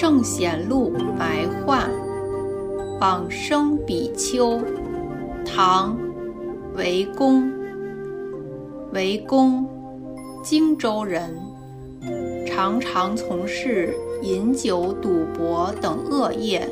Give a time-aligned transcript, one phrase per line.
[0.00, 1.88] 圣贤录白话，
[3.00, 4.62] 往生比丘，
[5.44, 5.98] 唐，
[6.76, 7.50] 韦公。
[8.92, 9.66] 韦公，
[10.40, 11.36] 荆州人，
[12.46, 16.64] 常常从事饮酒、赌博等恶业，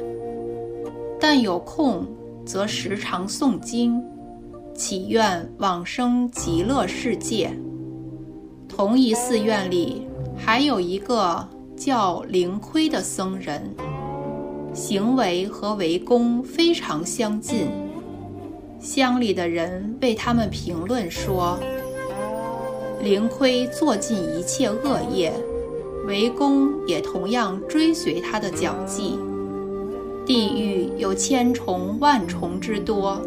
[1.18, 2.06] 但有空
[2.44, 4.00] 则时常诵经，
[4.72, 7.50] 祈愿往生极乐世界。
[8.68, 11.44] 同一寺院里还有一个
[11.76, 13.74] 叫灵亏的僧人，
[14.72, 17.68] 行为和韦公非常相近。
[18.80, 21.58] 乡里的人为他们评论说。
[23.02, 25.30] 灵亏做尽一切恶业，
[26.06, 29.18] 韦公也同样追随他的脚迹。
[30.24, 33.20] 地狱有千重万重之多，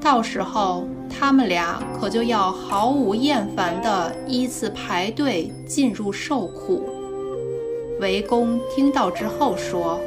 [0.00, 6.84] 到时候他们俩可就要毫无厌烦地依次排队进入受苦。
[8.00, 10.00] 韦公听到之后说：“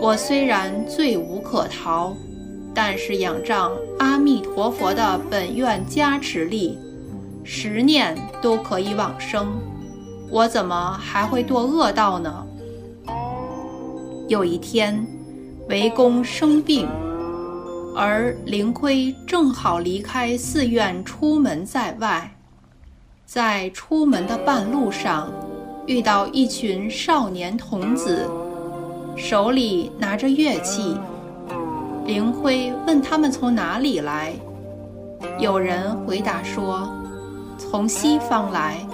[0.00, 2.16] 我虽然罪无可逃，
[2.74, 6.78] 但是仰仗阿弥陀佛的本愿加持力。”
[7.46, 9.48] 十念都可以往生，
[10.30, 12.46] 我怎么还会堕恶道呢？
[14.28, 15.06] 有一天，
[15.68, 16.88] 韦公生病，
[17.94, 22.34] 而灵亏正好离开寺院出门在外，
[23.26, 25.30] 在出门的半路上，
[25.86, 28.28] 遇到一群少年童子，
[29.16, 30.96] 手里拿着乐器。
[32.06, 34.32] 灵亏问他们从哪里来，
[35.38, 36.88] 有人回答说。
[37.56, 38.84] 从西方来，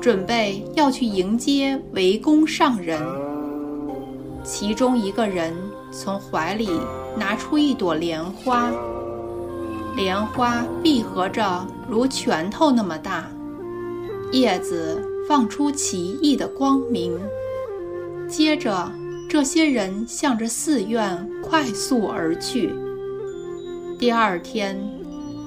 [0.00, 2.98] 准备要去迎接围攻上人。
[4.42, 5.54] 其中一个人
[5.92, 6.70] 从怀里
[7.16, 8.70] 拿出一朵莲花，
[9.94, 13.26] 莲花闭合着如拳头那么大，
[14.32, 17.18] 叶子放出奇异的光明。
[18.28, 18.90] 接着，
[19.28, 22.74] 这些人向着寺院快速而去。
[23.98, 24.78] 第二天，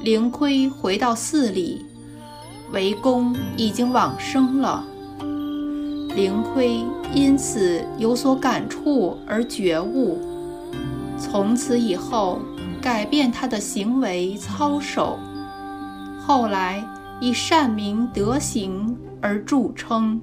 [0.01, 1.85] 灵亏回到寺里。
[2.71, 4.83] 韦公已经往生了，
[6.15, 6.81] 灵亏
[7.13, 10.17] 因此有所感触而觉悟，
[11.17, 12.39] 从此以后
[12.81, 15.19] 改变他的行为操守，
[16.25, 16.83] 后来
[17.21, 20.21] 以善名德行而著称。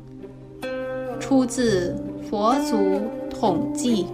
[1.22, 1.96] 出自
[2.28, 4.04] 《佛祖统记》。